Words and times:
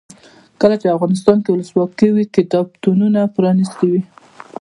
کله 0.61 0.75
چې 0.81 0.93
افغانستان 0.95 1.37
کې 1.43 1.49
ولسواکي 1.51 2.07
وي 2.11 2.25
کتابتونونه 2.35 3.19
پرانیستي 3.35 3.87
وي. 3.91 4.01